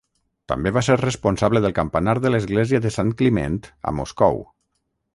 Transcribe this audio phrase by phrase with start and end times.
[0.51, 3.61] També va ser responsable del campanar de l'Església de Sant Climent
[3.93, 4.47] a Moscou.